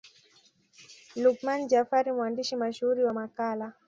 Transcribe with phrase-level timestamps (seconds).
[1.23, 3.67] Luqman Jafari mwandishi mashuhuri wa Makala